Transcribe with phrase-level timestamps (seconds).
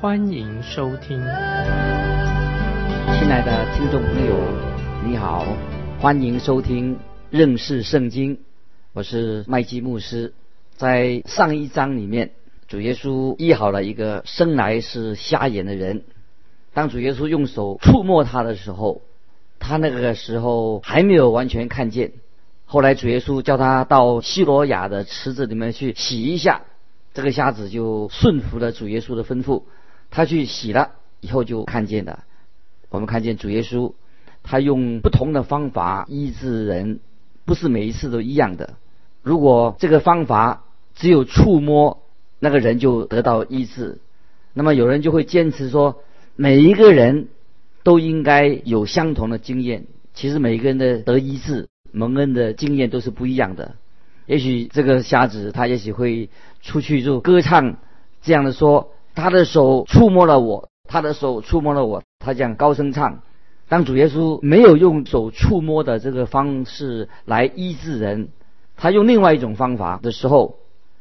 [0.00, 1.18] 欢迎收听。
[1.18, 1.28] 亲
[3.28, 4.34] 爱的听众朋友，
[5.04, 5.44] 你好，
[6.00, 8.38] 欢迎收听认识圣经，
[8.94, 10.32] 我是麦基牧师。
[10.74, 12.30] 在上一章里面，
[12.66, 16.04] 主耶稣医好了一个生来是瞎眼的人。
[16.72, 19.02] 当主耶稣用手触摸他的时候，
[19.58, 22.12] 他那个时候还没有完全看见。
[22.64, 26.62] 后来主耶稣叫他到希罗亚的池子里面去洗一下，
[27.12, 29.64] 这个瞎子就顺服了主耶稣的吩咐，
[30.10, 32.24] 他去洗了以后就看见了。
[32.88, 33.92] 我们看见主耶稣，
[34.42, 37.00] 他用不同的方法医治人，
[37.44, 38.74] 不是每一次都一样的。
[39.22, 42.02] 如果这个方法，只有触摸
[42.38, 43.98] 那个人就得到医治，
[44.52, 46.02] 那么有人就会坚持说，
[46.36, 47.28] 每一个人
[47.82, 49.86] 都应该有相同的经验。
[50.14, 53.76] 其实每一个人的得医治蒙恩的经验都是不一样的。
[54.26, 56.28] 也许这个瞎子他也许会
[56.60, 57.76] 出去就歌唱，
[58.22, 63.22] 这样的说，他的手触摸了我，他的手触摸了我，他这样高声唱。
[63.68, 68.28] 当主耶稣没有用手触摸的这个方式来医治人，
[68.76, 70.56] 他用另外一种方法的时候。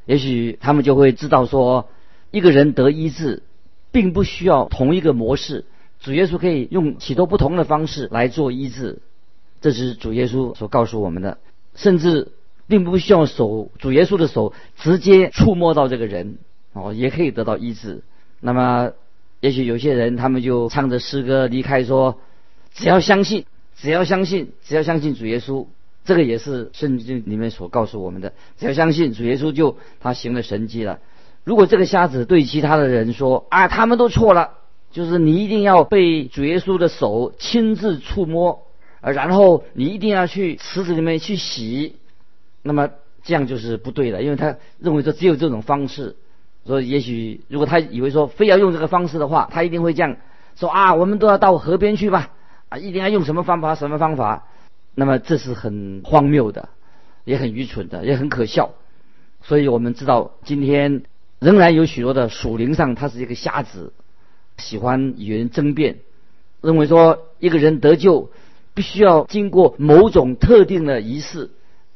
[0.05, 1.87] 也许他们就会知道说，
[2.31, 3.43] 一个人得医治，
[3.91, 5.65] 并不需要同一个模式。
[5.99, 9.03] 主耶稣可以用许多不同的方式来做医治，
[9.61, 11.37] 这是主耶稣所告诉我们的。
[11.75, 12.31] 甚至
[12.65, 16.39] 并不需要手，主耶稣的手直接触摸到这个人，
[16.73, 18.03] 哦，也可以得到医治。
[18.39, 18.91] 那么，
[19.39, 22.19] 也许有些人他们就唱着诗歌离开，说：
[22.73, 23.45] 只要相信，
[23.75, 25.65] 只要相信，只要相信主耶稣。
[26.05, 30.99] 这个也是圣经里面所告诉我们的，只要相信主耶稣就他行了神迹了。
[31.43, 34.53] 如果这个瞎子对其他的人说啊，他们都错了，
[34.91, 38.63] 就是你一定要被主耶稣的手亲自触摸，
[39.01, 41.95] 然后你一定要去池子里面去洗，
[42.63, 42.89] 那么
[43.23, 46.15] 这样就是不对的，因为他认为说只有这种方式。
[46.69, 50.17] 说也许如果他以为说非要用这个方式的话，他一定会这样
[50.55, 52.29] 说啊，我们都要到河边去吧，
[52.69, 54.45] 啊，一定要用什么方法什么方法。
[54.93, 56.69] 那么这是很荒谬的，
[57.23, 58.71] 也很愚蠢的，也很可笑。
[59.41, 61.03] 所以我们知道，今天
[61.39, 63.93] 仍然有许多的属灵上，他是一个瞎子，
[64.57, 65.99] 喜欢与人争辩，
[66.61, 68.29] 认为说一个人得救
[68.75, 71.49] 必须要经过某种特定的仪式、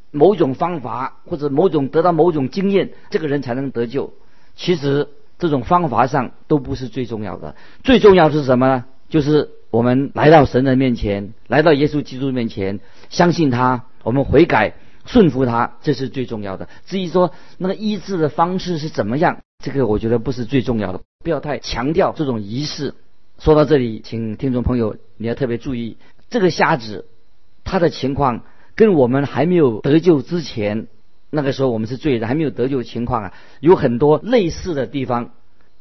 [0.10, 4.14] 某种方法或者某种得到某种经验，这个人才能得救。
[4.56, 5.10] 其实
[5.40, 8.86] 这种方法上都不是最重要的，最重要是什么呢？
[9.10, 9.50] 就是。
[9.74, 14.76] 我们来到神的面前，来到耶稣基督面前，相信他，我们悔改，
[15.08, 16.70] 顺服他，这是最重要的。
[16.86, 22.94] 至于说那个医治的方式是怎么样，这个我觉得不是最重要的，不要太强调这种仪式。
[23.40, 25.98] 说到这里，请听众朋友你要特别注意，
[26.30, 27.08] 这个瞎子
[27.64, 28.44] 他的情况
[28.76, 30.86] 跟我们还没有得救之前，
[31.34, 35.32] 那个时候我们是罪人，还没有得救的情况啊，有很多类似的地方。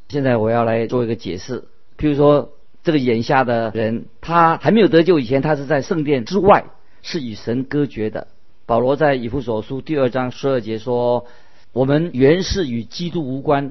[0.08, 1.64] 现在我要来做一个解释，
[1.96, 2.52] 譬如说。
[2.84, 6.64] 这个眼下的人，他还没有得救以前，他是在圣殿之外，
[7.00, 8.26] 是与神隔绝的。
[8.66, 11.26] 保罗在以弗所书第二章十二节说
[11.72, 13.70] ：“我们原是与基督无关，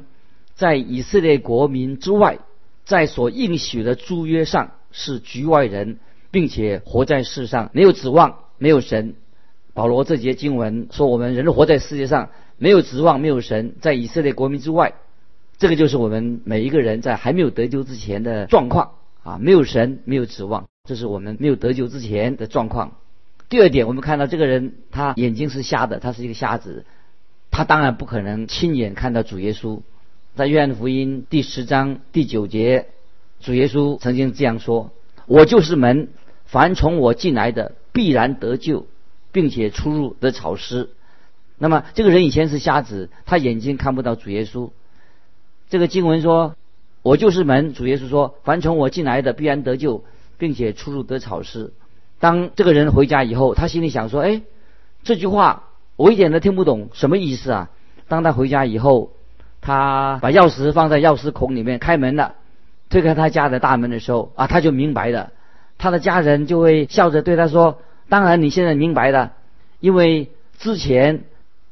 [0.56, 2.40] 在以色列国民之外，
[2.86, 6.00] 在所应许的诸约上是局外人，
[6.32, 9.16] 并且活在世上没有指望，没有神。”
[9.74, 14.94] 保罗这节经文说：“我们人活在世界上，没有指望，没有神，在以色列国民之外。”
[15.58, 18.92] 这个就是我们每一个人在还没有得救之前的状况。
[19.24, 22.98] 啊，没有神，没有指望，这是我们没有得救之前的状况。
[23.50, 26.86] 第二点，我们看到这个人，他眼睛是瞎的，他是一个瞎子，
[27.52, 29.82] 他当然不可能亲眼看到主耶稣。
[30.34, 32.88] 在约翰福音第十章第九节，
[33.40, 34.92] 主耶稣曾经这样说
[35.28, 36.08] ：“我就是门，
[36.46, 38.88] 凡从我进来的，必然得救，
[39.32, 40.90] 并且出入得草湿。”
[41.58, 44.72] 那么，这个人以前是瞎子，他眼睛看不到主耶稣。
[45.70, 46.56] 这个经文说。
[47.04, 50.04] 我就是门，主耶稣说：“凡从我进来的，必然得救，
[50.38, 51.74] 并且出入得草湿。”
[52.22, 54.44] 当这个人回家以后，他心里想说：“哎，
[55.02, 55.64] 这句话
[55.96, 57.70] 我一点都听不懂，什么意思啊？”
[58.08, 59.14] 当他回家以后，
[59.62, 62.36] 他把钥匙放在钥匙孔里面，开门了，
[62.92, 65.32] 推开他家的大门的时候，啊，他就明白了。
[65.80, 67.80] 他的家人就会笑着对他说
[68.12, 69.32] ：“当然你现在明白了，
[69.80, 71.24] 因为之前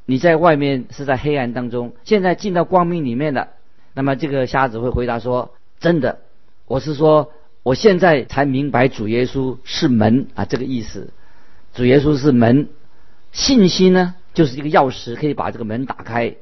[0.06, 3.48] 你在外面是在黑暗当中，现在进到光明里面了。”
[3.92, 6.20] 那么这个瞎子会回答说：“真的，
[6.66, 7.30] 我是说
[7.62, 11.12] 我现在才明白主耶稣是门啊，这个意思。
[11.74, 12.68] 主耶稣是门，
[13.32, 16.36] 信心呢就是一个钥匙，可以把这个门打开。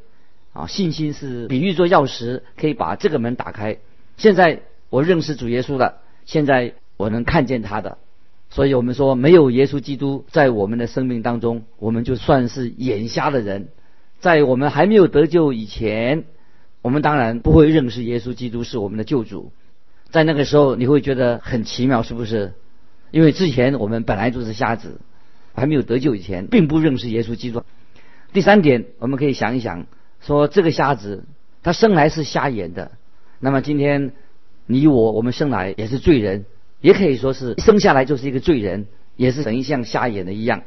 [0.53, 3.79] 啊，信心是比喻做钥匙，可以把这个门打开。
[4.17, 4.61] 现在
[4.91, 7.99] 我认识主耶稣了，现在我能看见他的。
[8.51, 13.69] 所以我们说，没有耶稣基督在我们的生命当中，我们就算是眼瞎的人。
[14.21, 16.25] 在我们还没有得救以前，
[16.81, 19.53] 我们当然不会认识耶稣基督是我们的救主。
[20.11, 22.55] 在那个时候，你会觉得很奇妙，是不是？
[23.11, 24.99] 因为之前我们本来就是瞎子，
[25.55, 27.63] 还没有得救以前，并不认识耶稣基督。
[28.33, 29.87] 第三点，我们可以想一想，
[30.21, 31.25] 说这个瞎子
[31.63, 32.93] 他生来是瞎眼的。
[33.41, 34.13] 那么今天
[34.67, 36.47] 你我我们生来也是罪人。
[36.81, 38.87] 也可以说是生下来就是一个罪人，
[39.17, 40.63] 也是等于像瞎眼的一样。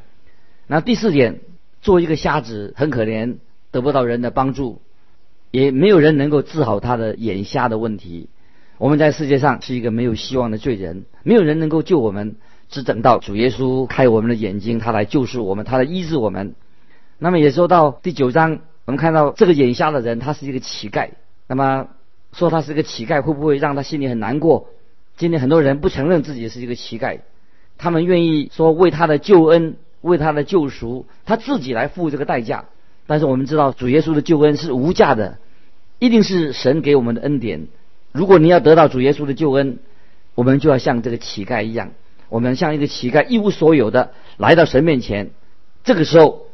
[0.68, 1.40] 那第四点，
[1.82, 3.38] 做一个瞎子很可怜，
[3.72, 4.82] 得不到人的帮助，
[5.52, 8.30] 也没有人能够治好他的眼瞎的问题。
[8.78, 12.36] 我们在世界上是一个没有希望的罪人，没有人能够救我们，
[12.68, 16.56] 只等到主耶稣开我们的眼睛，他来救赎我们，他来医治我们。
[17.20, 21.10] 那么也说到第九章，我们看到这个眼瞎的人，他是一个乞丐。
[21.48, 21.88] 那么
[22.34, 24.70] 说他是个乞丐，会不会让他心里很难过？
[25.22, 27.20] 今天很多人不承认自己是一个乞丐，
[27.78, 32.66] 他们愿意说为他的救恩、为他的救赎，他自己来付这个代价。
[33.06, 35.38] 但是我们知道主耶稣的救恩是无价的，
[36.00, 37.68] 一定是神给我们的恩典。
[38.12, 39.78] 如果你要得到主耶稣的救恩，
[40.34, 41.92] 我们就要像这个乞丐一样，
[42.30, 45.30] 我们像一个乞丐一无所有的来到神面前。
[45.84, 46.48] 这个时候，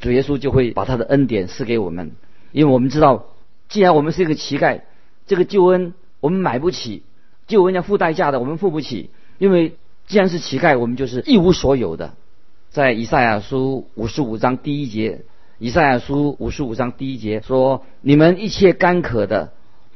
[0.00, 2.10] 主耶稣就会把他的恩典赐给我们，
[2.50, 3.26] 因为我们知道，
[3.68, 4.80] 既然我们是一个乞丐，
[5.28, 7.04] 这个救恩我们买不起。
[7.48, 9.74] 救恩要付代价的，我们付不起，因为
[10.06, 12.14] 既然是乞丐，我们就是一无所有的。
[12.68, 15.22] 在以赛亚书五十五章第一节，
[15.58, 19.52] 以赛亚书五十五章第一节说：“你们一切干渴的，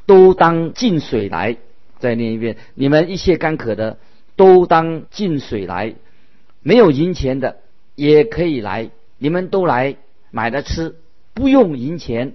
[0.06, 1.58] 都当进水来。”
[2.00, 3.98] 再念一遍：“你们一切干渴的，
[4.34, 5.94] 都当进水来。
[6.62, 7.58] 没有银钱的
[7.94, 9.96] 也可以来，你们都来
[10.30, 10.96] 买了吃，
[11.34, 12.32] 不用银钱，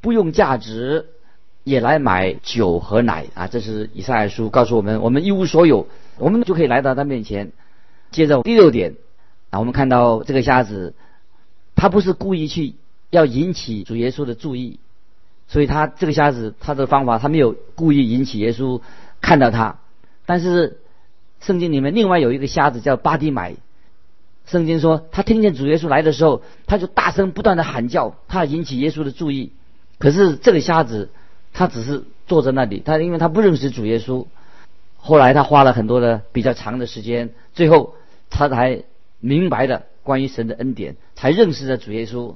[0.00, 1.06] 不用价值。”
[1.66, 3.48] 也来买酒和奶啊！
[3.48, 7.50] 这是以赛亚书告诉我们，我们一无所有，我们就可以来到他面前。
[8.12, 8.94] 接着第六点
[9.50, 10.94] 啊，我们看到这个瞎子，
[11.74, 12.76] 他不是故意去
[13.10, 14.78] 要引起主耶稣的注意，
[15.48, 18.80] 所以他这个瞎子他的方法，他没有故意引起耶稣
[19.20, 19.80] 看到他。
[20.24, 20.78] 但是
[21.40, 23.56] 圣经里面另外有一个瞎子叫巴迪买，
[24.46, 29.50] 圣经说他听见主耶稣来的时候，他就大声不断的喊叫，他引起耶稣的注意。
[29.98, 31.10] 可是这个瞎子。
[31.58, 34.26] 他只是坐在那里，他因为他不认识主耶稣，
[34.98, 37.94] 后来他花了很多的比较长的时间，最后
[38.28, 38.82] 他才
[39.20, 42.34] 明白了关于神的恩典，才认识了主耶稣。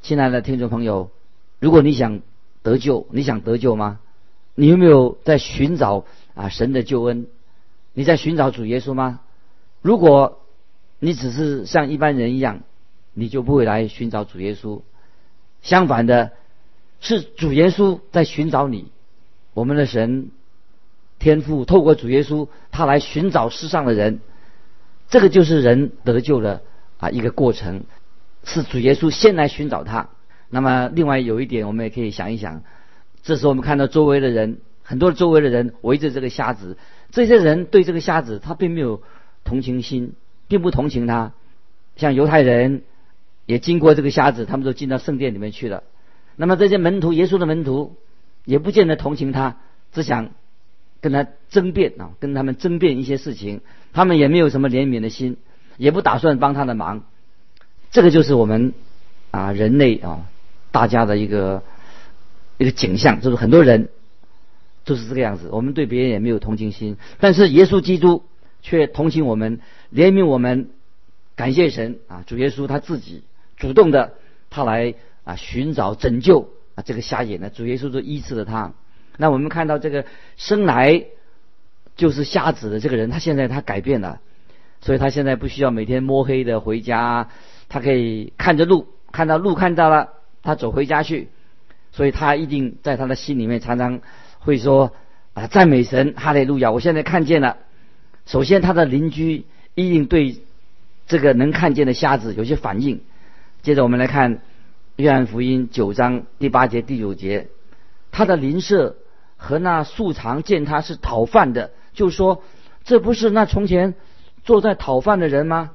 [0.00, 1.10] 亲爱的听众朋友，
[1.60, 2.22] 如果你想
[2.62, 4.00] 得救，你想得救吗？
[4.54, 7.26] 你有没有在寻找啊神的救恩？
[7.92, 9.20] 你在寻找主耶稣吗？
[9.82, 10.40] 如果
[11.00, 12.60] 你只是像一般人一样，
[13.12, 14.80] 你就不会来寻找主耶稣。
[15.60, 16.32] 相反的。
[17.00, 18.90] 是主耶稣在寻找你，
[19.52, 20.30] 我们的神
[21.18, 24.20] 天父透过主耶稣，他来寻找世上的人，
[25.08, 26.62] 这个就是人得救的
[26.98, 27.84] 啊一个过程，
[28.44, 30.08] 是主耶稣先来寻找他。
[30.50, 32.62] 那么另外有一点，我们也可以想一想，
[33.22, 36.76] 这时候我们看到周围的人，很多周围的人围着这个瞎子，
[37.10, 39.02] 这些人对这个瞎子他并没有
[39.44, 40.14] 同情心，
[40.48, 41.32] 并不同情他，
[41.96, 42.82] 像犹太人
[43.46, 45.82] 也经过这个瞎子，他们都进到圣殿里面去了。
[46.36, 47.96] 那么这些门徒，耶稣的门徒，
[48.44, 49.58] 也不见得同情他，
[49.92, 50.30] 只想
[51.00, 53.60] 跟他争辩啊，跟他们争辩一些事情。
[53.92, 55.36] 他们也没有什么怜悯的心，
[55.76, 57.04] 也不打算帮他的忙。
[57.90, 58.74] 这个就是我们
[59.30, 60.26] 啊人类啊
[60.72, 61.62] 大家的一个
[62.58, 63.88] 一个景象，就是很多人
[64.84, 65.48] 都是这个样子。
[65.52, 68.24] 我们对别人也没有同情心，但是耶稣基督
[68.60, 69.60] 却同情我们，
[69.92, 70.70] 怜悯我们。
[71.36, 73.22] 感谢神啊，主耶稣他自己
[73.56, 74.14] 主动的，
[74.50, 74.94] 他来。
[75.24, 76.84] 啊，寻找拯救啊！
[76.84, 78.74] 这个瞎眼的主耶稣就医治了他。
[79.16, 80.04] 那我们看到这个
[80.36, 81.04] 生来
[81.96, 84.20] 就是瞎子的这个人，他现在他改变了，
[84.82, 87.30] 所以他现在不需要每天摸黑的回家，
[87.70, 90.10] 他可以看着路，看到路看到了，
[90.42, 91.28] 他走回家去。
[91.92, 94.00] 所以他一定在他的心里面常常
[94.40, 94.92] 会说
[95.32, 96.70] 啊，赞美神，哈利路亚！
[96.70, 97.56] 我现在看见了。
[98.26, 100.42] 首先，他的邻居一定对
[101.06, 103.00] 这个能看见的瞎子有些反应。
[103.62, 104.40] 接着我们来看。
[104.96, 107.48] 约翰福音九章第八节第九节，
[108.12, 108.94] 他的邻舍
[109.36, 112.42] 和那素常见他是讨饭的，就说
[112.84, 113.94] ：“这不是那从前
[114.44, 115.72] 坐在讨饭的人吗？”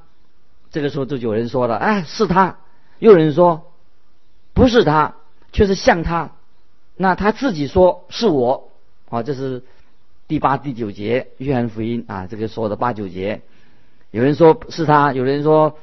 [0.72, 2.56] 这个时候就有人说了：“哎，是他。”
[2.98, 3.72] 又有人说
[4.54, 5.16] ：“不是他，
[5.52, 6.32] 却是像他。”
[6.96, 8.70] 那他自己说是我
[9.10, 9.62] 啊，这是
[10.28, 13.42] 第八、第九节，约翰福音啊，这个说的八九节，
[14.12, 15.76] 有人说是他，有人说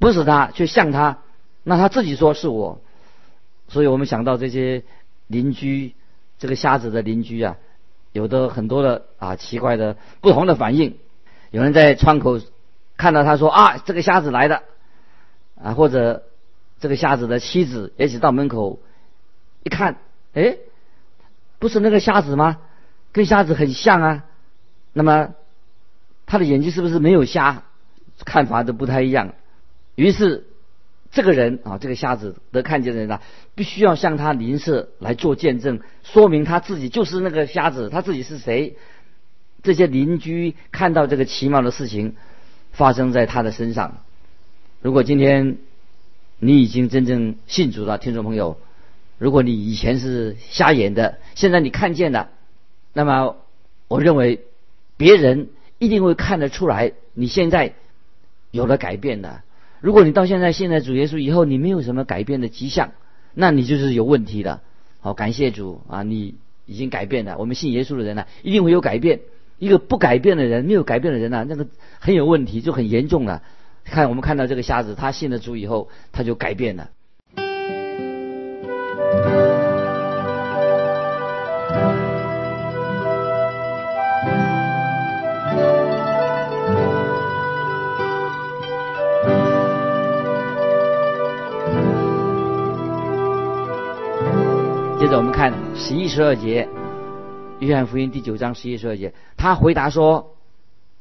[0.00, 1.18] 不是他，却像他，
[1.64, 2.80] 那他自己说是我。
[3.68, 4.82] 所以我们想到这些
[5.28, 5.94] 邻居，
[6.38, 7.56] 这个瞎子的邻居啊，
[8.12, 10.98] 有的很多的啊奇怪的不同的反应。
[11.50, 12.40] 有人在窗口
[12.96, 14.62] 看到他说啊，这个瞎子来的
[15.62, 16.24] 啊，或者
[16.80, 18.78] 这个瞎子的妻子也许到门口
[19.62, 19.98] 一看，
[20.34, 20.56] 哎，
[21.58, 22.58] 不是那个瞎子吗？
[23.12, 24.24] 跟瞎子很像啊，
[24.92, 25.34] 那么
[26.26, 27.62] 他的眼睛是不是没有瞎？
[28.24, 29.34] 看法都不太一样。
[29.94, 30.46] 于是
[31.12, 33.20] 这个人啊，这个瞎子得看见人呢，
[33.54, 38.76] 必须要向他邻舍来做见证，说明他自己就是那个瞎子，他自己是谁？
[39.62, 42.16] 这些邻居看到这个奇妙的事情
[42.72, 43.98] 发生在他的身上。
[44.80, 45.58] 如果今天
[46.38, 48.58] 你已经真正信主了，听众朋友，
[49.18, 52.30] 如果你以前是瞎眼的，现在你看见了。
[52.94, 53.36] 那么，
[53.86, 54.40] 我认为
[54.96, 57.74] 别人一定会看得出来你现在
[58.50, 59.42] 有了改变的。
[59.82, 62.92] 如果你到现在信了主耶稣以后，你没有什么改变的迹象，
[63.34, 64.60] 那你就是有问题的。
[65.00, 66.36] 好，感谢主啊，你
[66.66, 67.36] 已经改变了。
[67.36, 69.20] 我们信耶稣的人呢，一定会有改变。
[69.58, 71.66] 一个不改变的人，没有改变的人呢，那个
[71.98, 73.42] 很有问题，就很严重了。
[73.84, 76.90] 看我们看到这个瞎子，他信了主以后，他就改变了。
[95.22, 96.68] 我们看十一十二节，
[97.60, 100.34] 约翰福音第九章十一十二节，他回答说：“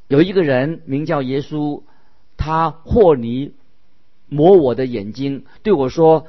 [0.10, 1.82] 有一个人名叫耶稣，
[2.38, 3.56] 他和泥
[4.30, 6.28] 抹我的眼睛，对我说：‘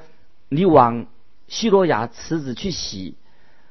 [0.49, 1.07] 你往
[1.49, 3.15] 希罗亚池子去洗。’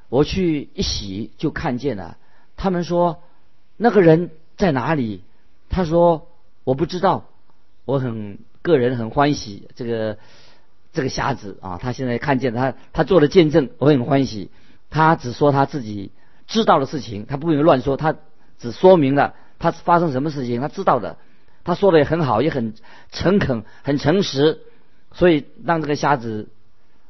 [0.07, 2.17] 我去一洗，就看见了。
[2.57, 3.23] 他们说
[3.75, 5.23] ：‘那个人在哪里？’
[5.67, 6.27] 他说
[6.63, 7.25] ：‘我不知道。’
[7.85, 10.19] 我很个人很欢喜这个。”
[10.93, 14.49] 这个瞎子啊，他现在看见他，他做了见证，我很欢喜。
[14.89, 16.11] 他只说他自己
[16.47, 18.13] 知道的事情，他不会乱说，他
[18.59, 21.17] 只说明了他发生什么事情，他知道的。
[21.63, 22.73] 他说的也很好，也很
[23.11, 24.59] 诚恳，很诚实。
[25.13, 26.49] 所以让这个瞎子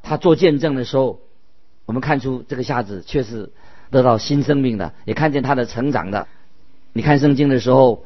[0.03, 1.19] 他做见证的时候，
[1.85, 3.51] 我们看出这个瞎子确实
[3.89, 6.27] 得到新生命的，也看见他的成长的。
[6.93, 8.05] 你看圣经的时候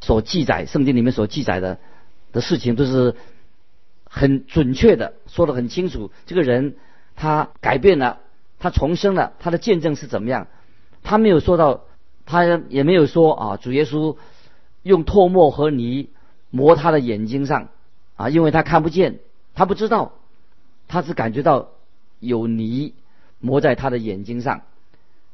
[0.00, 1.78] 所记载，圣经里面所记载的
[2.32, 3.14] 的事情都是。
[4.12, 6.74] 很准确的说得很清楚，这个人
[7.14, 8.18] 他改变了，
[8.58, 10.48] 他重生了，他的见证是怎么样？
[11.04, 11.84] 他没有说到，
[12.26, 14.16] 他也没有说啊，主耶稣
[14.82, 16.10] 用唾沫和泥
[16.50, 17.68] 磨他的眼睛上
[18.16, 19.20] 啊，因为他看不见，
[19.54, 20.12] 他不知道，
[20.88, 21.68] 他只感觉到
[22.18, 22.94] 有泥
[23.38, 24.62] 磨在他的眼睛上，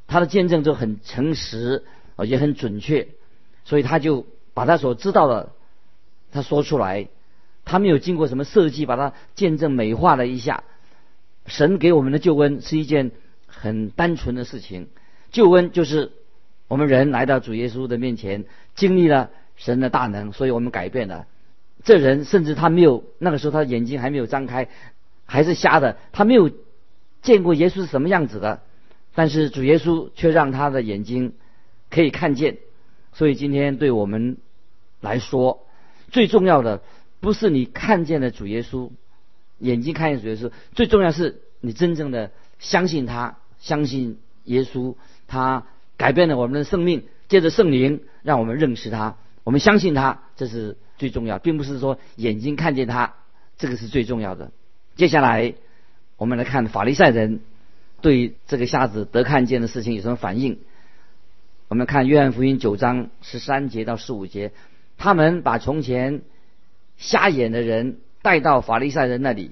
[0.06, 1.83] 他的见证就很诚实，
[2.26, 3.09] 也很准确，
[3.64, 5.52] 所以他就把他所知道的
[6.30, 7.09] 他说出来。
[7.66, 10.62] 他没有经过什么设计，把它见证美化了一下。
[11.46, 13.11] 神给我们的救恩是一件
[13.46, 14.88] 很单纯的事情，
[15.32, 16.12] 救恩就是
[16.68, 18.44] 我们人来到主耶稣的面前，
[18.75, 21.26] 经历了神的大能，所以我们改变了。
[21.85, 24.68] 这人甚至他没有那个时候，他眼睛还没有张开，
[25.25, 26.50] 还是瞎的，他没有
[27.20, 28.62] 见过耶稣是什么样子的。
[29.14, 31.32] 但是主耶稣却让他的眼睛
[31.90, 32.58] 可以看见。
[33.12, 34.37] 所以今天对我们
[35.00, 35.66] 来说，
[36.12, 36.80] 最重要的。
[37.20, 38.90] 不是你看见了主耶稣，
[39.58, 44.94] 眼睛看见主耶稣，最重要是你真正的相信他，相信耶稣，
[45.26, 53.14] 他改变了我们的生命，借着圣灵让我们认识他，我们相信他，这是最重要，并不是说眼睛看见他，
[53.56, 54.52] 这个是最重要的。
[54.94, 55.54] 接下来
[56.16, 57.40] 我们来看法利赛人
[58.02, 60.58] 对这个瞎子得看见的事情有什么反应。
[61.68, 64.52] 我们看约翰福音九章十三节到十五节，
[64.99, 66.23] 他们把从前。
[66.96, 69.50] 瞎眼的人带到法利赛人那里，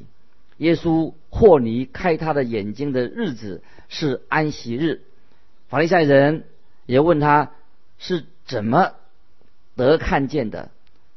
[0.57, 5.03] 耶稣霍尼开他的眼睛的日子是安息日。
[5.69, 6.45] 法利赛人
[6.87, 7.53] 也问他
[7.99, 8.93] 是怎么
[9.77, 10.71] 得看见的。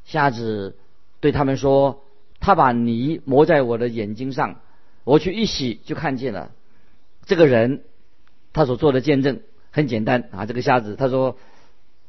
[0.05, 0.75] 瞎子
[1.19, 2.03] 对他们说
[2.39, 4.59] ：“他把泥抹在我的眼睛上，
[5.03, 6.51] 我去一洗就看见了。”
[7.25, 7.83] 这个人
[8.53, 9.41] 他所做的见证
[9.71, 10.45] 很简单啊。
[10.45, 11.37] 这个瞎子他说：“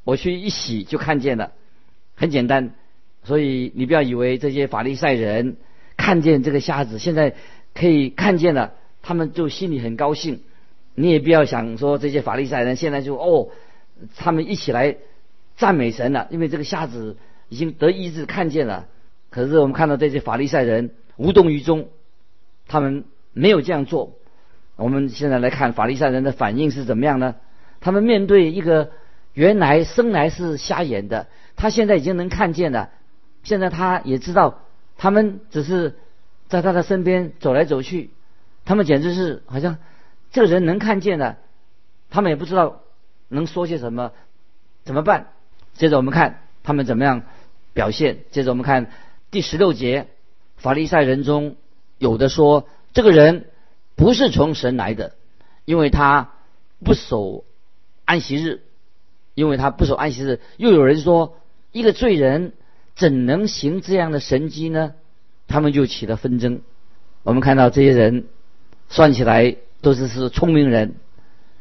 [0.04, 1.52] 我去一洗就看见了，
[2.14, 2.75] 很简单。”
[3.28, 5.58] 所以你不要以为这些法利赛人
[5.99, 7.35] 看见这个瞎子现在
[7.75, 10.40] 可以看见了，他们就心里很高兴。
[10.94, 13.50] 你也不要想说这些法利赛人现在就哦，
[14.16, 14.97] 他们一起来
[15.58, 17.18] 赞美神了，因为这个瞎子
[17.50, 18.87] 已经得医治看见了。
[19.28, 21.88] 可是我们看到这些法利赛人无动于衷，
[22.66, 23.04] 他们
[23.35, 24.14] 没有这样做。
[24.76, 27.35] 我们现在来看法利赛人的反应是怎么样呢？
[27.80, 28.90] 他们面对一个
[29.35, 32.88] 原来生来是瞎眼的，他现在已经能看见了。
[33.49, 34.61] 现在他也知道，
[34.99, 35.97] 他们只是
[36.49, 38.11] 在他的身边走来走去，
[38.67, 39.78] 他们简直是好像
[40.31, 41.38] 这个人能看见的，
[42.11, 42.83] 他们也不知道
[43.28, 44.12] 能说些什么，
[44.85, 45.28] 怎么办？
[45.73, 47.23] 接着我们看他们怎么样
[47.73, 48.19] 表现。
[48.31, 48.90] 接着我们看
[49.31, 50.09] 第十六节，
[50.59, 51.57] 法利赛人中
[51.97, 53.47] 有的说，这个人
[53.97, 55.14] 不是从神来的，
[55.64, 56.33] 因为他
[56.85, 57.45] 不守
[58.05, 58.61] 安息日，
[59.35, 60.38] 因为他不守安息日。
[60.59, 61.38] 又有人说，
[61.73, 62.52] 一个罪人。
[62.99, 64.93] 怎能行这样的神迹呢？
[65.47, 66.61] 他们就起了纷争。
[67.23, 68.26] 我们看到这些人
[68.90, 70.97] 算起来都是是聪明人，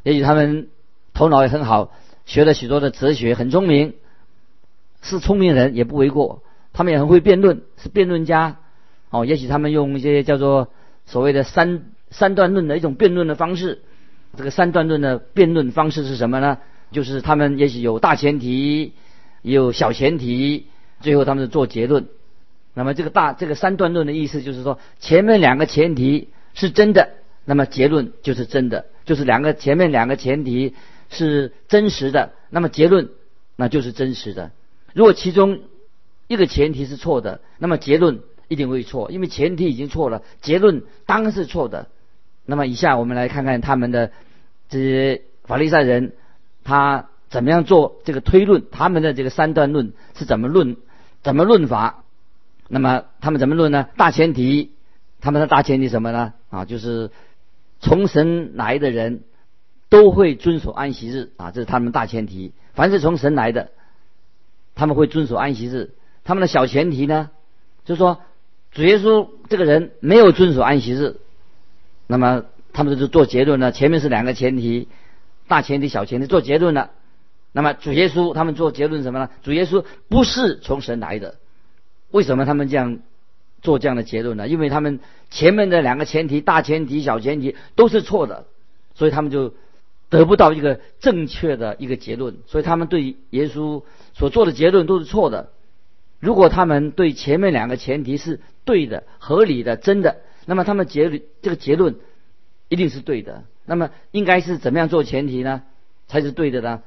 [0.01, 0.67] 也许他们
[1.13, 1.94] 头脑也很好，
[2.25, 3.94] 学了许多的哲学，很聪明，
[5.03, 6.41] 是聪明人也不为过。
[6.74, 8.58] 他们也很会辩论，是辩论家。
[9.12, 10.70] 哦，也许他们用一些叫做
[11.06, 13.84] 所谓的三三段论的一种辩论的方式。
[14.36, 16.58] 这个三段论的辩论方式是什么呢？
[16.91, 18.94] 就是他们也许有大前提，
[19.44, 20.65] 有小前提。
[20.99, 22.07] 最后他们是做结论，
[22.73, 27.09] 那么这个大这个三段论的意思就是说，前面两个前提是真的，
[27.45, 30.73] 那么结论就是真的，就是两个前面两个前提
[31.09, 33.09] 是真实的，那么结论
[33.55, 34.51] 那就是真实的。
[34.93, 35.59] 如果其中
[36.27, 41.87] 一个前提是错的，那么结论一定会错，因为前提已经错了，结论当然是错的。
[42.45, 44.11] 那么以下我们来看看他们的
[44.69, 46.13] 这些法利赛人，
[46.63, 50.77] 他怎么样做这个推论，他们的这个三段论是怎么论。
[51.27, 52.05] 怎么论法？
[52.69, 53.89] 那么他们怎么论呢？
[53.98, 54.72] 大前提，
[55.19, 56.31] 他们的大前提什么呢？
[56.50, 57.12] 啊，就是
[57.81, 59.24] 从神来的人
[59.89, 62.53] 都会遵守安息日啊，这是他们大前提。
[62.75, 63.72] 凡是从神来的，
[64.74, 65.91] 他们会遵守安息日。
[66.24, 67.29] 他们的小前提呢，
[67.84, 68.22] 就是说
[68.72, 71.17] 主耶稣这个人没有遵守安息日。
[72.07, 73.74] 那么他们就做结论呢？
[73.74, 74.88] 前面是两个前提，
[75.49, 76.91] 大前提、小前提做结论了。
[77.58, 79.32] 那么主耶稣他们做结论什么呢？
[79.41, 81.39] 主耶稣不是从神来的，
[82.12, 83.00] 为什么他们这样
[83.63, 84.48] 做这样的结论呢？
[84.48, 85.00] 因为他们
[85.32, 88.46] 前面的两个前提，大前提、小前提都是错的，
[88.93, 89.56] 所以他们就
[90.08, 93.82] 得不到一个正确的一个结论，所以他们对耶稣
[94.13, 95.50] 所做的结论都是错的。
[96.20, 101.96] 如果他们对前面两个前提是对的、合理的、真的，那么他们结论这个结论
[102.70, 103.46] 一定是对的。
[103.65, 105.63] 那么应该是怎么样做前提呢？
[106.08, 106.84] 才是对的呢？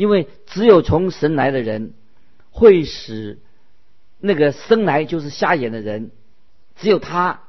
[0.00, 1.92] 因为只有从神来的人，
[2.50, 3.38] 会使
[4.18, 6.10] 那个生来就是瞎眼的人，
[6.74, 7.42] 只有他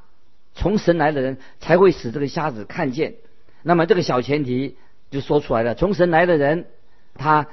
[0.54, 3.14] 从神来的人才会使这个瞎子看见。
[3.62, 4.76] 那么这个小前提
[5.10, 6.66] 就说出来了：从神来的人，
[7.14, 7.48] 他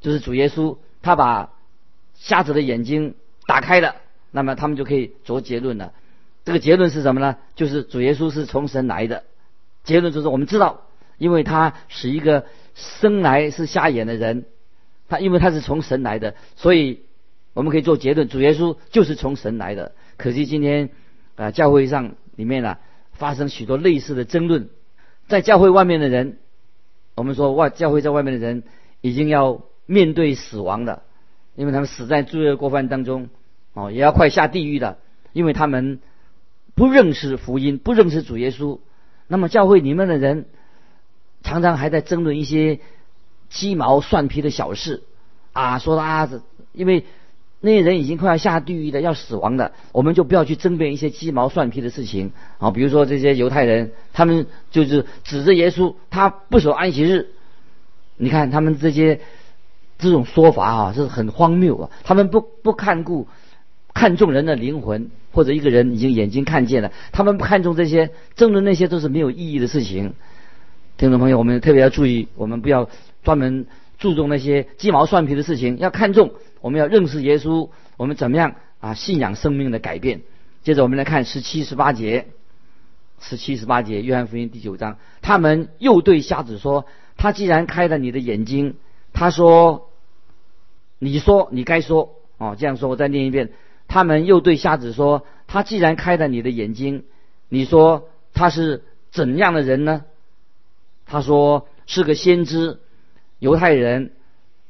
[0.00, 1.52] 就是主耶稣，他把
[2.14, 3.96] 瞎子的眼睛打开了，
[4.30, 5.92] 那么他们就可以做结论了。
[6.46, 7.36] 这个结论是什么呢？
[7.54, 9.24] 就是主耶稣是从神来的。
[9.84, 10.87] 结论就是我们知道，
[11.18, 12.46] 因为他是一个。
[13.02, 14.44] 生来是瞎眼的人，
[15.08, 17.00] 他因为他是从神来的，所以
[17.52, 19.90] 我们可以做结论：主耶稣就是从神来的。
[20.16, 20.90] 可惜今天
[21.34, 22.76] 啊，教会上里面呢
[23.14, 24.68] 发生许多类似的争论，
[25.26, 26.38] 在教会外面的人，
[27.16, 28.62] 我们说外教会在外面的人
[29.00, 31.02] 已经要面对死亡了，
[31.56, 33.28] 因为他们死在罪恶过犯当中，
[33.74, 34.98] 哦，也要快下地狱了，
[35.32, 35.98] 因为他们
[36.76, 38.78] 不认识福音，不认识主耶稣。
[39.26, 40.46] 那么教会里面的人。
[41.48, 42.78] 常常还在争论一些
[43.48, 45.02] 鸡毛蒜皮的小事
[45.54, 46.28] 啊，说啊，
[46.74, 47.06] 因为
[47.60, 52.70] 那些人已经快要下地狱的，要死亡的，我们就不要去争辩一些鸡毛蒜皮的事情啊。
[52.70, 57.28] 比如说这些犹太人，他们就是指着耶稣，他不守安息日。
[58.18, 59.20] 你看他们这些
[59.98, 61.90] 这种说法啊，是很荒谬啊。
[62.04, 63.26] 他们不不看顾
[63.94, 70.12] 看重人的灵魂，或者一个人已经眼睛看见了，他们不看重这些争论那些都是没有意义的事情。
[70.98, 72.90] 听众朋友，我们特别要注意，我们不要
[73.22, 78.94] 专门注重那些鸡毛蒜皮的事情，要看重我们要认识耶稣，我们怎么样啊？
[78.94, 80.22] 信仰生命的改变。
[80.64, 82.26] 接着我们来看十七、十八节，
[83.20, 86.84] 十七、十八节，约翰福音第九章，他们又对瞎子说
[87.16, 88.74] ：“他既然开了你的眼睛，
[89.12, 89.90] 他说，
[90.98, 93.50] 你说你该说哦，这样说，我再念一遍。
[93.86, 97.04] 他们又对瞎子说：他既然开了你的眼睛，
[97.48, 98.82] 你说他是
[99.12, 100.02] 怎样的人呢？”
[101.10, 102.78] 他说是个先知，
[103.38, 104.12] 犹太人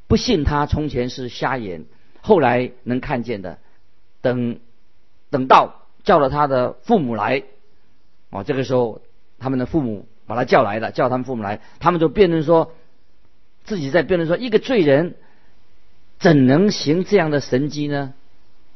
[0.06, 1.84] 不信他从前是瞎眼，
[2.20, 3.58] 后来能看见的。
[4.22, 4.60] 等
[5.30, 7.42] 等到叫了他的父母来，
[8.30, 9.02] 哦，这个时候
[9.40, 12.72] 他们的父母把他叫来了，叫他们父母来，他们就辩论说，
[13.64, 15.16] 自己在辩论说，一个罪人
[16.20, 18.14] 怎能行这样的神迹呢？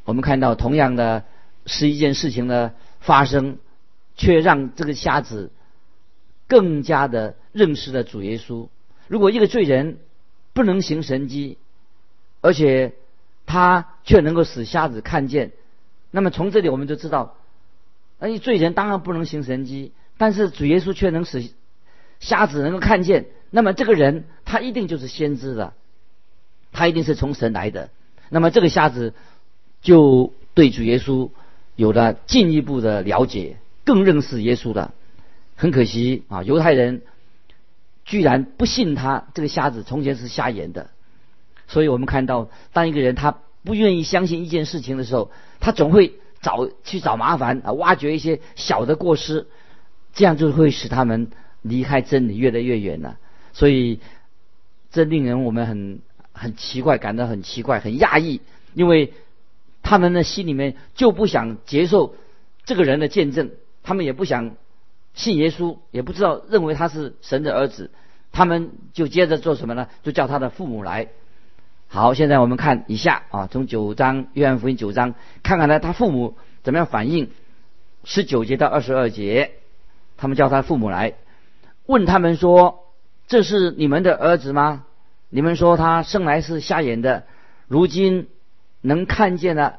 [0.04, 1.22] 我们看到同样的
[1.64, 3.58] 是一件事情的发生，
[4.16, 5.52] 却让这个瞎子
[6.48, 7.36] 更加的。
[7.52, 8.68] 认识了主耶稣。
[9.08, 9.98] 如果一个罪人
[10.52, 11.58] 不能行神迹，
[12.40, 12.92] 而且
[13.46, 15.52] 他却能够使瞎子看见，
[16.10, 17.36] 那么从这里我们就知道，
[18.18, 21.50] 那罪人当然不能行神迹，但是主耶稣却能使
[22.20, 25.74] 瞎子能够看见，那么这个人他一定就是先知的，
[26.72, 27.90] 他一定是从神来的。
[28.28, 29.12] 那么这个瞎子
[29.82, 31.30] 就对主耶稣
[31.76, 34.94] 有了进一步的了解，更认识耶稣了。
[35.56, 37.02] 很可惜啊，犹太人
[38.04, 40.90] 居然不信他这个瞎子从前是瞎眼的。
[41.68, 49.46] 所以我们看到，当一个人他不愿意相信一件事情的时候，他总会找去找麻烦啊，挖掘一些小的过失，
[50.12, 51.30] 这样就会使他们
[51.62, 53.16] 离开真理越来越远了。
[53.52, 54.00] 所以
[54.90, 56.00] 这令人我们很
[56.32, 58.40] 很奇怪，感到很奇怪，很讶异，
[58.74, 59.12] 因为
[59.82, 62.16] 他们的心里面就不想接受
[62.64, 63.50] 这个人的见证，
[63.82, 64.56] 他们也不想
[65.14, 67.90] 信耶稣，也不知道认为他是神的儿子，
[68.32, 69.88] 他们就接着做什么呢？
[70.02, 71.08] 就叫他的父母来。
[71.88, 77.30] 好，现在我们看一下啊，从九章约翰福音九章看看呢，他父母怎么样反应。
[78.04, 79.52] 十九节到二十二节，
[80.16, 81.14] 他们叫他父母来，
[81.86, 82.86] 问他们说
[83.28, 84.84] ：“这是你们的儿子吗？
[85.28, 87.24] 你们说他生来是瞎眼的，
[87.68, 88.26] 如今
[88.80, 89.78] 能看见了。”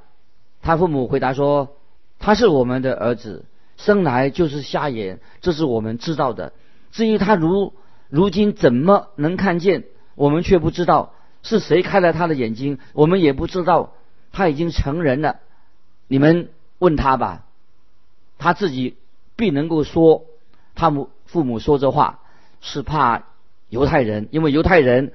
[0.62, 1.76] 他父母回答说
[2.18, 3.44] ：“他是我们的儿子，
[3.78, 6.54] 生来就是瞎眼，这是我们知道的。
[6.92, 7.74] 至于他如
[8.10, 9.84] 如今怎么能看见，
[10.16, 11.14] 我们却不知道。”
[11.46, 12.80] 是谁开了他的眼睛？
[12.94, 13.92] 我们也不知道。
[14.32, 15.42] 他已经成人了，
[16.08, 17.44] 你们问他吧，
[18.38, 18.96] 他自己
[19.36, 20.24] 必能够说。
[20.74, 22.22] 他母父母说这话
[22.62, 23.26] 是怕
[23.68, 25.12] 犹太人，因为犹太人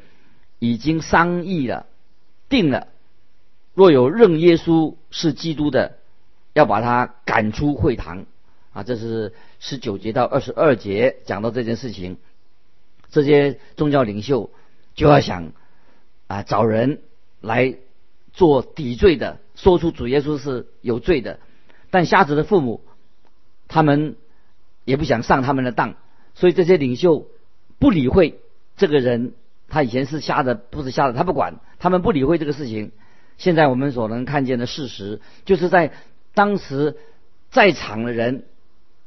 [0.59, 1.87] 已经商议了，
[2.51, 2.88] 定了，
[3.73, 5.97] 若有认耶稣是基督的，
[6.53, 8.27] 要把他赶出会堂。
[8.72, 12.18] 啊，这是十九节到二十二节讲到这件事情，
[13.11, 14.50] 这些宗教领袖
[14.94, 15.52] 就要想。
[16.31, 17.00] 啊，找人
[17.40, 17.76] 来
[18.35, 21.40] 做抵罪的，说出主耶稣是有罪的，
[21.88, 22.83] 但瞎子的父母
[23.66, 24.14] 他们
[24.85, 25.96] 也不想上他们的当，
[26.35, 27.26] 所以这些领袖
[27.78, 28.40] 不理会
[28.76, 29.33] 这个人，
[29.68, 32.92] 他以前是瞎的，不是瞎的，他不管，他们不理会这个事情。
[33.38, 35.92] 现在我们所能看见的事实，就是在
[36.35, 36.98] 当时
[37.50, 38.44] 在场的人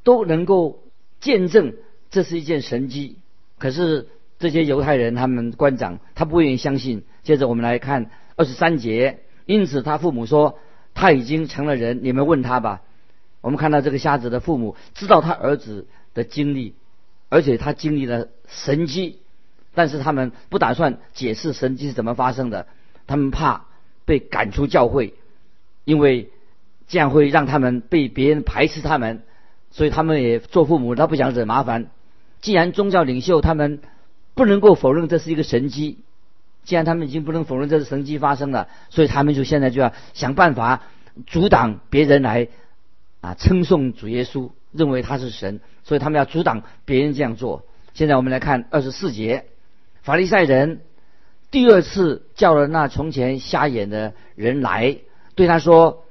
[0.03, 0.83] 都能够
[1.19, 1.73] 见证
[2.09, 3.17] 这是一件神迹，
[3.57, 4.07] 可是。
[4.41, 7.03] 这些犹太人，他们官长，他不愿意相信。
[7.21, 10.57] 接着我们来看二十三节，因此他父母说
[10.95, 12.81] 他已经成了人，你们问他吧。
[13.41, 15.85] 我们看到这个瞎子的父母知道他儿子
[16.15, 16.73] 的经历，
[17.29, 19.19] 而且他经历了神迹，
[19.75, 22.65] 但是他们不打算解释神迹是怎么发生的，
[23.05, 23.67] 他们怕
[24.05, 25.13] 被赶出教会，
[25.85, 26.31] 因为
[26.87, 29.21] 这样会让他们被别人排斥他们，
[29.71, 31.87] 所以他们也做父母，他不想惹麻烦。
[32.41, 33.79] 既然宗教领袖他们。
[34.33, 35.99] 不能够否认这是一个神迹，
[36.63, 40.83] 既然他们已经不能否认这是神迹发生了，所以他们就现在就要想办法
[41.27, 42.47] 阻挡别人来
[43.19, 47.65] 啊称颂主耶稣，认为他是神，所以他们要阻挡别人这样做。
[47.93, 49.47] 现在我们来看二十四节，
[50.01, 50.79] 法利赛人
[51.51, 54.99] 第二次叫了那从前瞎眼的人来，
[55.35, 56.05] 对他说：“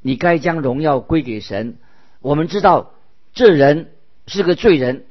[0.00, 1.76] 你该将荣耀归给神。
[2.20, 2.94] 我们知道
[3.38, 3.92] 这人
[4.26, 5.04] 是个罪人。”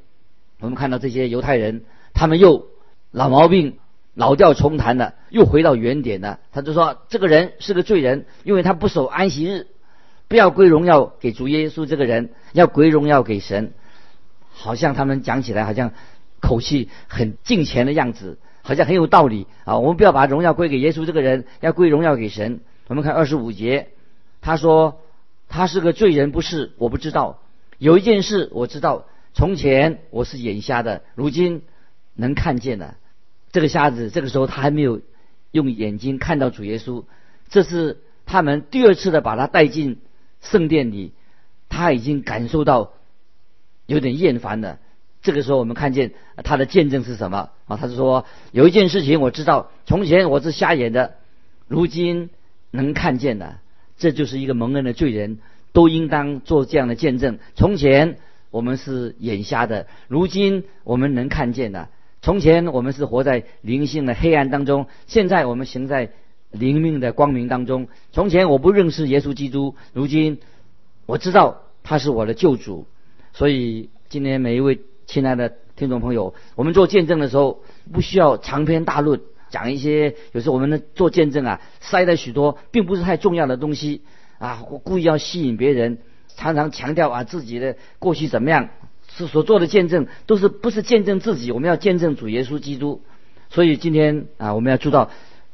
[0.59, 1.85] 我们看到这些犹太人。
[2.13, 2.67] 他们又
[3.11, 3.77] 老毛病
[4.15, 6.39] 老调重弹了，又回到原点了。
[6.51, 9.67] 他就说：“这个人是个罪人，因为他不守安息日，
[10.27, 11.85] 不要归荣耀给主耶稣。
[11.85, 13.71] 这个人要归荣耀给神。”
[14.51, 15.93] 好像他们讲起来好像
[16.41, 19.77] 口气很敬虔的样子，好像很有道理啊。
[19.77, 22.59] 我们不要把荣耀归给耶稣，这个人要归荣耀给神。
[22.87, 23.89] 我们看二十五节，
[24.41, 25.01] 他说
[25.47, 26.71] ：“他是个罪人，不是？
[26.77, 27.39] 我不知道。
[27.77, 31.63] 有一件事我知道，从前我是眼瞎的，如今。”
[32.19, 32.95] 能看见的
[33.51, 35.01] 这个瞎子，这个时候他还没有
[35.51, 37.03] 用眼睛看到主耶稣。
[37.47, 39.99] 这是他们第二次的把他带进
[40.41, 41.13] 圣殿里，
[41.69, 42.93] 他已经感受到
[43.85, 44.79] 有点厌烦了。
[45.21, 47.77] 这个时候我们看见他的见证是什么啊？
[47.77, 51.17] 他是说有一件事情我知道，从前我是瞎眼的，
[51.67, 52.31] 如今
[52.71, 53.61] 能看见了。
[53.99, 55.37] 这就是一个蒙恩的罪人，
[55.77, 57.37] 都应当做这样的见证。
[57.53, 58.17] 从前
[58.49, 61.89] 我们是眼瞎的，如今我们能看见了。
[62.19, 66.09] 从前我们是活在灵性的黑暗当中，现在我们行在
[66.49, 67.89] 灵命的光明当中。
[68.11, 70.39] 从前我不认识耶稣基督，如今
[71.05, 72.87] 我知道他是我的救主。
[73.33, 77.61] 所以今天每一位亲爱的听众朋友，我们做见证的时候，
[77.93, 84.01] 不需要长篇大论讲一些，有时候我们的做见证啊，塞了许多并不是太重要的东西
[84.39, 85.97] 啊，我故意要吸引别人，
[86.35, 88.69] 常常强调啊自己的过去怎么样。
[89.09, 91.51] 是所做的见证，都是不是见证自己？
[91.51, 93.01] 我们要见证主耶稣基督。
[93.49, 95.09] 所以今天啊，我们要知道，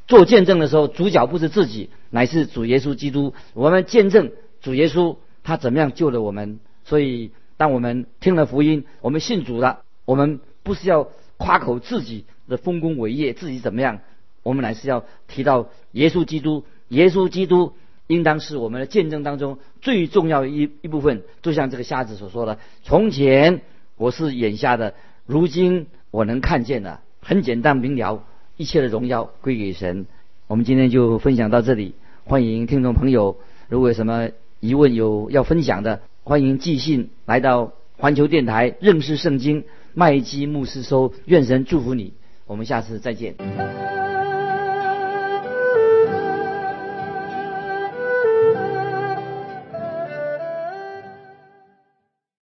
[0.08, 3.34] 做见证的时候，主角不是自己，乃是主耶稣基督。
[3.54, 6.60] 我们见证主耶稣他怎么样救了我们。
[6.84, 14.00] 所以，当我们听了福音，我们信主了，我们不是要夸口自己的丰功伟业，自己怎么样，
[14.42, 16.66] 我们乃是要提到耶稣基督。
[16.90, 17.74] 耶稣基督
[18.08, 21.24] 应当是我们的见证当中最重要一一部分。
[21.42, 23.62] 就像这个瞎子所说的：“从前
[23.98, 24.94] 我是眼瞎的，
[25.26, 28.22] 如今我能看见了。”很简单明了，
[28.58, 30.06] 一切的荣耀归给神。
[30.48, 33.38] 我们今天就分享到这里，欢迎听众朋友，
[33.70, 34.28] 如果有什么
[34.60, 39.64] 疑问有要分享的，欢迎寄信来到环球电台认识圣经
[39.94, 41.14] 麦基牧师收。
[41.24, 42.12] 愿神祝福你，
[42.46, 43.83] 我们下次再见。